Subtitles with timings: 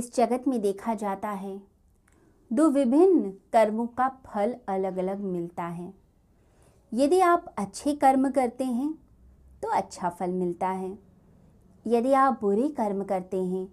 [0.00, 1.60] इस जगत में देखा जाता है।
[2.50, 5.92] दो विभिन्न कर्मों का फल अलग अलग मिलता है।
[6.92, 8.92] यदि आप अच्छे कर्म करते हैं
[9.62, 10.90] तो अच्छा फल मिलता है।
[11.86, 13.66] यदि आप बुरे कर्म करते हैं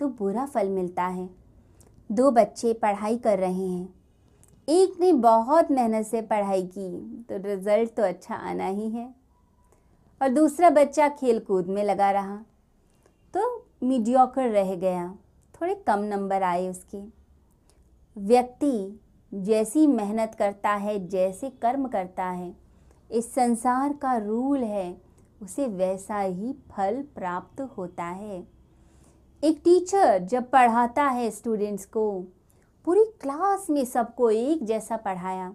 [0.00, 1.28] तो बुरा फल मिलता है।
[2.10, 3.94] दो बच्चे पढ़ाई कर रहे हैं।
[4.68, 6.90] एक ने बहुत मेहनत से पढ़ाई की
[7.28, 9.08] तो रिज़ल्ट तो अच्छा आना ही है।
[10.20, 12.36] और दूसरा बच्चा खेल कूद में लगा रहा
[13.34, 13.48] तो
[13.82, 15.06] मीडियोकर रह गया।
[15.60, 16.98] थोड़े कम नंबर आए उसके।
[18.16, 19.00] व्यक्ति
[19.32, 22.54] जैसी मेहनत करता है, जैसे कर्म करता है,
[23.10, 24.96] इस संसार का रूल है,
[25.42, 28.46] उसे वैसा ही फल प्राप्त होता है।
[29.42, 32.20] एक टीचर जब पढ़ाता है स्टूडेंट्स को,
[32.86, 35.52] पूरी क्लास में सबको एक जैसा पढ़ाया,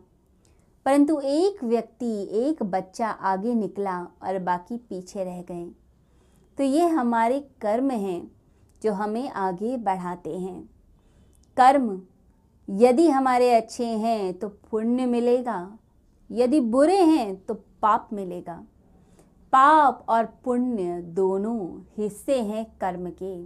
[0.86, 5.66] परंतु एक व्यक्ति, एक बच्चा आगे निकला और बाकी पीछे रह गए।
[6.58, 8.32] तो ये हमारे कर्म हैं।
[8.84, 10.70] जो हमें आगे बढ़ाते हैं।
[11.58, 12.02] कर्म,
[12.70, 15.78] यदि हमारे अच्छे हैं तो पुण्य मिलेगा,
[16.32, 18.64] यदि बुरे हैं तो पाप मिलेगा।
[19.54, 23.46] पाप और पुण्य दोनों हिस्से हैं कर्म के।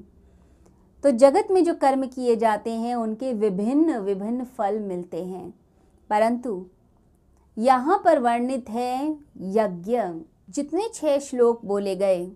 [1.03, 5.53] तो जगत में जो कर्म किए जाते हैं, उनके विभिन्न विभिन्न फल मिलते हैं।
[6.09, 6.65] परंतु
[7.57, 10.01] यहाँ पर वर्णित है यज्ञ।
[10.49, 12.31] जितने छह श्लोक बोले गए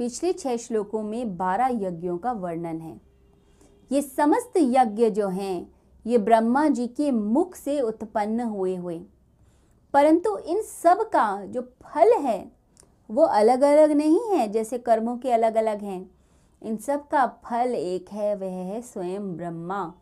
[0.00, 3.00] पिछले छह श्लोकों में बारह यज्ञों का वर्णन है।
[3.92, 5.72] ये समस्त यज्ञ जो हैं,
[6.06, 9.04] ये ब्रह्मा जी के मुख से उत्पन्न हुए हुए।
[9.94, 12.52] परंतु इन सब का जो फल है,
[13.10, 16.10] वो अलग अलग नहीं है, जैसे कर्मों के अलग अलग हैं।
[16.62, 19.94] इन सब का फल एक है, वह है स्वयं ब्रह्मा।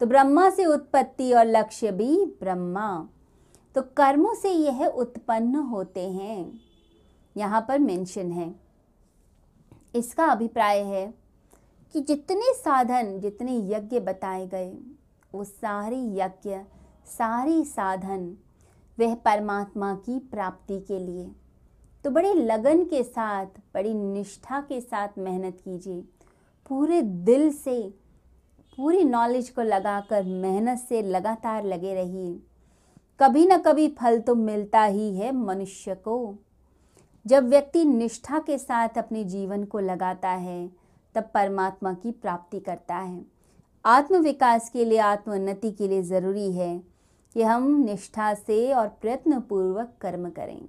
[0.00, 3.08] तो ब्रह्मा से उत्पत्ति और लक्ष्य भी ब्रह्मा।
[3.74, 6.60] तो कर्मों से यह उत्पन्न होते हैं।
[7.36, 8.64] यहाँ पर मेंशन है।
[9.94, 11.14] इसका अभिप्राय है
[11.92, 14.78] कि जितने साधन, जितने यज्ञ बताए गए,
[15.34, 16.56] वो सारे यज्ञ,
[17.06, 18.36] सारे साधन
[19.00, 21.30] वह परमात्मा की प्राप्ति के लिए।
[22.04, 26.00] तो बड़े लगन के साथ, बड़ी निष्ठा के साथ मेहनत कीजिए।
[26.68, 27.94] पूरे दिल से,
[28.76, 32.42] पूरी नॉलेज को लगाकर मेहनत से लगातार लगे रहिए।
[33.20, 36.38] कभी ना कभी फल तो मिलता ही है मनुष्य को।
[37.26, 40.70] जब व्यक्ति निष्ठा के साथ अपने जीवन को लगाता है,
[41.14, 43.24] तब परमात्मा की प्राप्ति करता है।
[43.84, 46.82] आत्म विकास के लिए, आत्मोन्नति के लिए ज़रूरी है
[47.34, 50.68] कि हम निष्ठा से और प्रयत्नपूर्वक कर्म करें।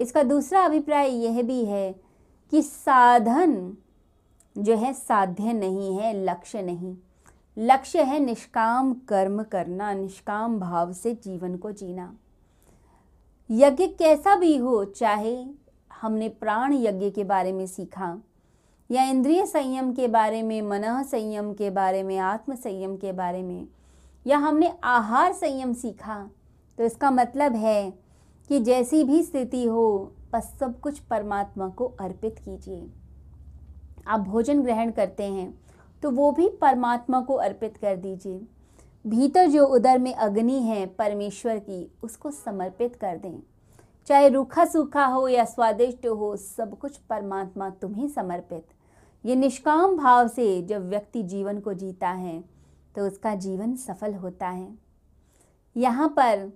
[0.00, 2.00] इसका दूसरा अभिप्राय यह भी है
[2.50, 3.76] कि साधन
[4.58, 6.96] जो है, साध्य नहीं है, लक्ष्य नहीं।
[7.58, 12.16] लक्ष्य है निष्काम कर्म करना, निष्काम भाव से जीवन को जीना।
[13.50, 15.61] यज्ञ कैसा भी हो, चाहे
[16.02, 18.16] हमने प्राण यज्ञ के बारे में सीखा,
[18.90, 23.42] या इंद्रिय संयम के बारे में, मन संयम के बारे में, आत्म संयम के बारे
[23.42, 23.66] में,
[24.26, 26.30] या हमने आहार संयम सीखा
[26.78, 27.92] तो इसका मतलब है
[28.50, 32.86] कि जैसी भी स्थिति हो, बस सब कुछ परमात्मा को अर्पित कीजिए।
[34.06, 35.52] आप भोजन ग्रहण करते हैं
[36.02, 38.40] तो वो भी परमात्मा को अर्पित कर दीजिए।
[39.04, 43.42] भीतर जो उदर में अग्नि है, परमेश्वर की, उसको समर्पित कर दें।
[44.06, 48.64] चाहे रूखा सूखा हो या स्वादिष्ट हो, सब कुछ परमात्मा तुम्हें समर्पित।
[49.24, 52.42] ये निष्काम भाव से जब व्यक्ति जीवन को जीता है
[52.94, 54.68] तो उसका जीवन सफल होता है।
[55.76, 56.50] यहाँ पर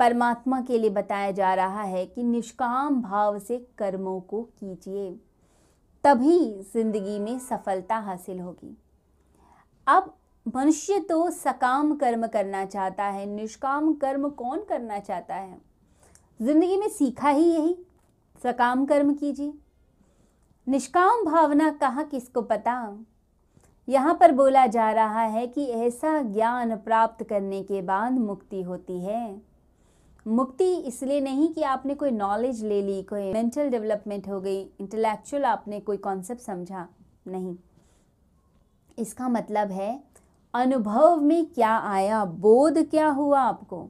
[0.00, 5.10] परमात्मा के लिए बताया जा रहा है कि निष्काम भाव से कर्मों को कीजिए,
[6.04, 6.38] तभी
[6.72, 8.76] ज़िंदगी में सफलता हासिल होगी।
[9.86, 10.14] अब
[10.46, 15.58] मनुष्य तो सकाम कर्म करना चाहता है, निष्काम कर्म कौन करना चाहता है?
[16.40, 17.76] ज़िंदगी में सीखा ही यही।
[18.42, 19.52] सकाम कर्म कीजिए।
[20.66, 22.74] निष्काम भावना कहाँ किसको पता?
[23.88, 29.00] यहाँ पर बोला जा रहा है कि ऐसा ज्ञान प्राप्त करने के बाद मुक्ति होती
[29.00, 29.42] है।
[30.26, 35.44] मुक्ति इसलिए नहीं कि आपने कोई नॉलेज ले ली, कोई मेंटल डेवलपमेंट हो गई इंटेलेक्चुअल
[35.44, 36.86] आपने कोई कॉन्सेप्ट समझा,
[37.26, 37.56] नहीं।
[38.98, 40.02] इसका मतलब है,
[40.54, 43.88] अनुभव में क्या आया, बोध क्या हुआ आपको?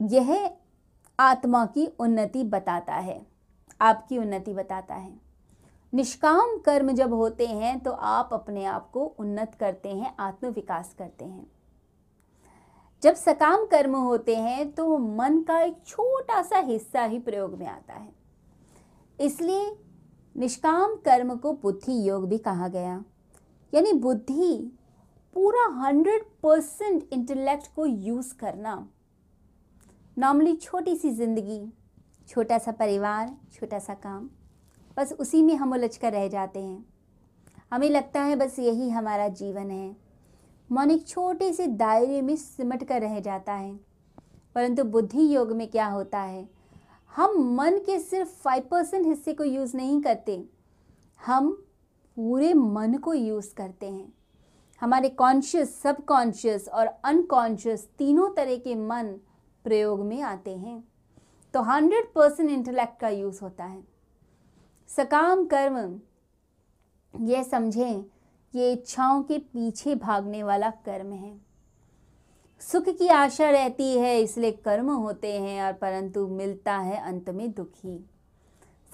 [0.00, 0.50] यह
[1.18, 3.26] आत्मा की उन्नति बताता है।
[3.80, 5.12] आपकी उन्नति बताता है।
[5.92, 10.94] निष्काम कर्म जब होते हैं तो आप अपने आप को उन्नत करते हैं आत्म विकास
[10.98, 11.46] करते हैं।
[13.02, 17.66] जब सकाम कर्म होते हैं तो मन का एक छोटा सा हिस्सा ही प्रयोग में
[17.66, 18.12] आता है।
[19.20, 19.76] इसलिए
[20.36, 23.04] निष्काम कर्म को बुद्धि योग भी कहा गया।
[23.74, 24.78] यानी बुद्धि
[25.36, 28.88] पूरा हंड्रेड परसेंट इंटेलेक्ट को यूज़ करना
[30.18, 31.72] नॉर्मली छोटी सी ज़िंदगी,
[32.28, 34.30] छोटा सा परिवार, छोटा सा काम,
[34.96, 36.86] बस उसी में हम उलझ कर रह जाते हैं।
[37.72, 39.96] हमें लगता है बस यही हमारा जीवन है।
[40.72, 43.80] मन एक छोटे से दायरे में सिमट कर रह जाता है।
[44.54, 46.48] परंतु बुद्धि योग में क्या होता है?
[47.16, 50.48] हम मन के सिर्फ़ फाइव परसेंट हिस्से को यूज़ नहीं करते।
[51.26, 51.66] हम
[52.16, 54.12] पूरे मन को यूज़ करते हैं।
[54.80, 59.20] हमारे कॉन्शियस सबकॉन्शियस और अनकॉन्शियस तीनों तरह के मन
[59.66, 60.82] प्रयोग में आते हैं।
[61.54, 63.82] तो हंड्रेड परसेंट इंटेलेक्ट का यूज़ होता है।
[64.88, 66.00] सकाम कर्म
[67.14, 68.04] यह समझें,
[68.54, 71.34] ये इच्छाओं के पीछे भागने वाला कर्म है।
[72.60, 77.50] सुख की आशा रहती है, इसलिए कर्म होते हैं और परंतु मिलता है अंत में
[77.52, 77.98] दुखी।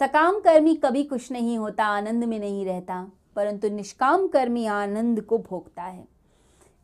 [0.01, 5.39] सकाम कर्मी कभी कुछ नहीं होता, आनंद में नहीं रहता, परंतु निष्काम कर्मी आनंद को
[5.39, 6.07] भोगता है।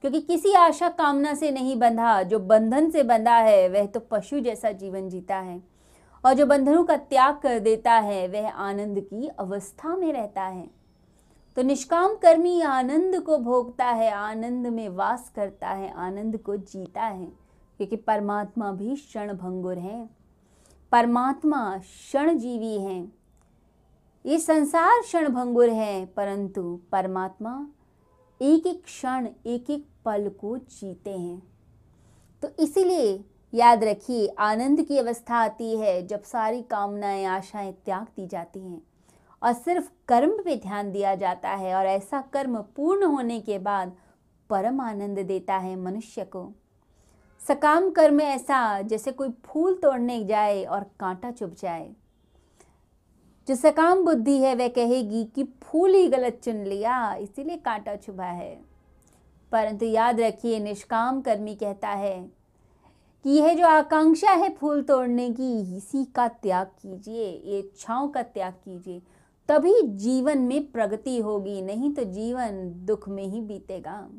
[0.00, 4.40] क्योंकि किसी आशा कामना से नहीं बंधा, जो बंधन से बंधा है, वह तो पशु
[4.40, 5.62] जैसा जीवन जीता है।
[6.24, 10.70] और जो बंधनों का त्याग कर देता है, वह आनंद की अवस्था में रहता है।
[11.56, 17.02] तो निष्काम कर्मी आनंद को भोगता है, आनंद में वास करता है, आनंद को जीता
[17.02, 20.10] है। क्योंकि परमात्मा भी क्षण भंगुर है।
[20.92, 23.12] परमात्मा क्षण जीवी है।
[24.26, 27.68] ये संसार क्षण भंगुर है, परंतु परमात्मा
[28.42, 31.42] एक एक क्षण एक एक पल को जीते हैं।
[32.42, 33.24] तो इसीलिए
[33.54, 38.82] याद रखिए, आनंद की अवस्था आती है जब सारी कामनाएँ, आशाएँ त्याग दी जाती हैं।
[39.42, 43.96] और सिर्फ़ कर्म पे ध्यान दिया जाता है और ऐसा कर्म पूर्ण होने के बाद
[44.50, 46.52] परम आनंद देता है मनुष्य को।
[47.48, 51.92] सकाम कर्म ऐसा जैसे कोई फूल तोड़ने जाए और कांटा चुभ जाए।
[53.48, 58.24] जो सकाम बुद्धि है, वह कहेगी कि फूल ही गलत चुन लिया, इसीलिए कांटा छुभा
[58.24, 58.60] है।
[59.52, 62.30] परंतु याद रखिए, निष्काम कर्मी कहता है
[63.24, 68.22] कि यह जो आकांक्षा है फूल तोड़ने की, इसी का त्याग कीजिए ये इच्छाओं का
[68.22, 69.02] त्याग कीजिए,
[69.48, 74.10] तभी जीवन में प्रगति होगी, नहीं तो जीवन दुख में ही बीतेगा।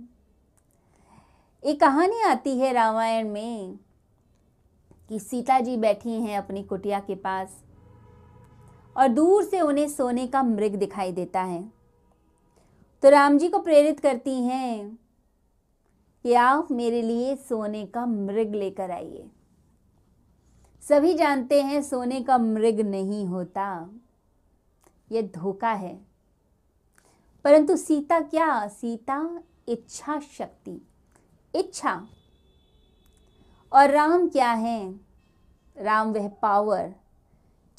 [1.63, 3.79] एक कहानी आती है रामायण में
[5.09, 7.63] कि सीता जी बैठी हैं अपनी कुटिया के पास।
[8.99, 11.63] और दूर से उन्हें सोने का मृग दिखाई देता है।
[13.03, 14.97] तो राम जी को प्रेरित करती हैं
[16.25, 19.29] कि आप मेरे लिए सोने का मृग लेकर आइए।
[20.83, 23.89] सभी जानते हैं सोने का मृग नहीं होता,
[25.11, 25.99] यह धोखा है।
[27.45, 28.67] परंतु सीता क्या?
[28.67, 30.81] सीता इच्छा शक्ति,
[31.55, 32.07] इच्छा।
[33.71, 34.93] और राम क्या है?
[35.77, 36.93] राम वह पावर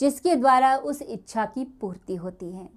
[0.01, 2.69] जिसके द्वारा उस इच्छा की पूर्ति होती है।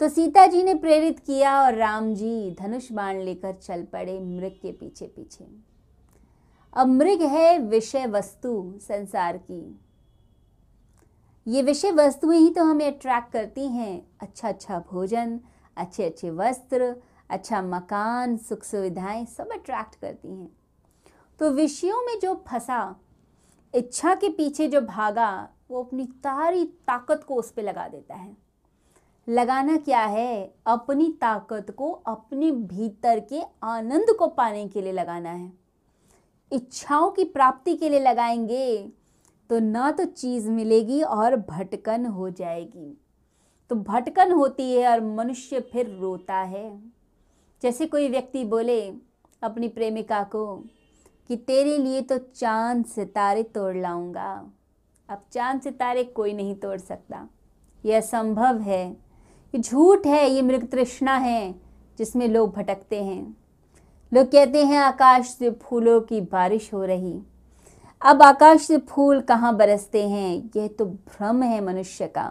[0.00, 4.58] तो सीता जी ने प्रेरित किया और राम जी धनुष बाण लेकर चल पड़े मृग
[4.62, 5.46] के पीछे पीछे
[6.72, 9.80] अब मृग है विषय वस्तु संसार की।
[11.46, 15.38] ये विषय वस्तुएँ ही तो हमें अट्रैक्ट करती हैं। अच्छा अच्छा भोजन
[15.76, 16.94] अच्छे अच्छे वस्त्र
[17.30, 20.50] अच्छा मकान सुख सुविधाएँ सब अट्रैक्ट करती हैं।
[21.40, 22.96] तो विषयों में जो फंसा,
[23.74, 28.36] इच्छा के पीछे जो भागा वो अपनी सारी ताकत को उस पर लगा देता है।
[29.28, 30.54] लगाना क्या है?
[30.66, 35.52] अपनी ताकत को अपने भीतर के आनंद को पाने के लिए लगाना है।
[36.52, 38.92] इच्छाओं की प्राप्ति के लिए लगाएँगे
[39.50, 43.00] तो ना तो चीज़ मिलेगी और भटकन हो जाएगी।
[43.70, 46.80] तो भटकन होती है और मनुष्य फिर रोता है।
[47.62, 48.92] जैसे कोई व्यक्ति बोले
[49.42, 50.56] अपनी प्रेमिका को
[51.28, 54.50] कि, तेरे लिए तो चाँद सितारे तोड़ लाऊँगा।
[55.10, 57.28] अब चाँद सितारे कोई नहीं तोड़ सकता।
[57.84, 58.84] यह असंभव है।
[59.54, 61.54] ये झूठ है, ये मृग तृष्णा है,
[61.98, 63.36] जिसमें लोग भटकते हैं।
[64.12, 67.20] लोग कहते हैं, आकाश से फूलों की बारिश हो रही।
[68.02, 70.50] अब आकाश से फूल कहाँ बरसते हैं?
[70.56, 72.30] यह तो भ्रम है मनुष्य का।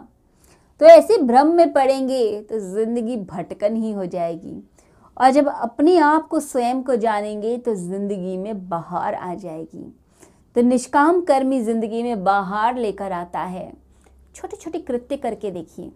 [0.81, 4.62] तो ऐसे भ्रम में पड़ेंगे तो ज़िंदगी भटकन ही हो जाएगी।
[5.17, 9.93] और जब अपने आप को स्वयं को जानेंगे तो ज़िंदगी में बाहर आ जाएगी।
[10.55, 13.71] तो निष्काम कर्मी ज़िंदगी में बाहर लेकर आता है।
[14.35, 15.91] छोटे छोटे कृत्य करके देखिए।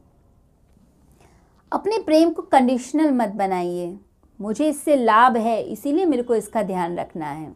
[1.72, 3.98] अपने प्रेम को कंडीशनल मत बनाइए।
[4.40, 7.52] मुझे इससे लाभ है, इसीलिए मेरे को इसका ध्यान रखना है।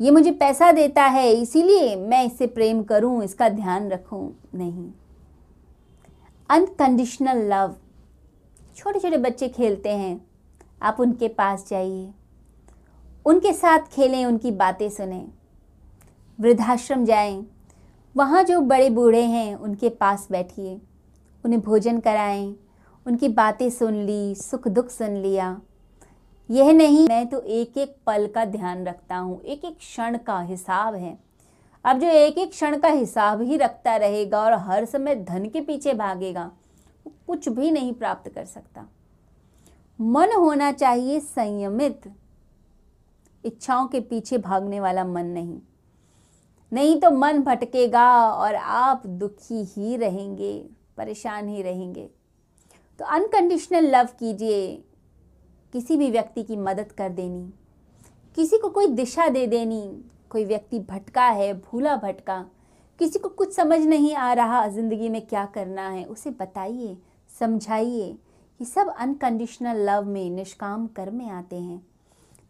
[0.00, 4.90] ये मुझे पैसा देता है, इसीलिए मैं इससे प्रेम करूँ, इसका ध्यान रखूँ। नहीं।
[6.50, 7.74] अनकंडीशनल लव
[8.76, 10.20] छोटे छोटे बच्चे खेलते हैं।
[10.82, 12.08] आप उनके पास जाइए।
[13.26, 15.24] उनके साथ खेलें, उनकी बातें सुने।
[16.40, 17.46] वृद्धाश्रम जाएँ।
[18.16, 20.80] वहाँ जो बड़े बूढ़े हैं, उनके पास बैठिए।
[21.44, 22.56] उन्हें भोजन कराएँ।
[23.06, 25.60] उनकी बातें सुन ली सुख दुख सुन लिया।
[26.50, 30.40] यह नहीं, मैं तो एक एक पल का ध्यान रखता हूँ। एक एक क्षण का
[30.40, 31.18] हिसाब है।
[31.84, 35.60] अब जो एक एक क्षण का हिसाब ही रखता रहेगा और हर समय धन के
[35.60, 36.50] पीछे भागेगा,
[37.06, 38.88] वो कुछ भी नहीं प्राप्त कर सकता।
[40.00, 42.12] मन होना चाहिए संयमित।
[43.44, 45.58] इच्छाओं के पीछे भागने वाला मन नहीं।
[46.72, 50.52] नहीं तो मन भटकेगा और आप दुखी ही रहेंगे,
[50.96, 52.08] परेशान ही रहेंगे।
[53.00, 54.82] तो अनकंडीशनल लव कीजिए,
[55.74, 57.52] किसी भी व्यक्ति की मदद कर देनी,
[58.36, 59.82] किसी को कोई दिशा दे देनी,
[60.30, 62.44] कोई व्यक्ति भटका है, भूला भटका,
[63.00, 66.96] किसी को कुछ समझ नहीं आ रहा ज़िंदगी में क्या करना है, उसे बताइए,
[67.30, 68.16] समझाइए
[68.60, 71.80] ये सब अनकंडीशनल लव में निष्काम कर्म में आते हैं।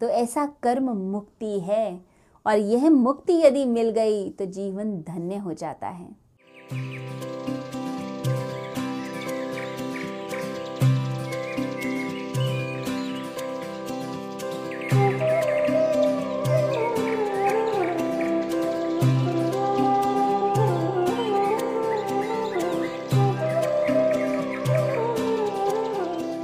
[0.01, 2.10] तो ऐसा कर्म मुक्ति है
[2.51, 6.09] और यह मुक्ति यदि मिल गई तो जीवन धन्य हो जाता है।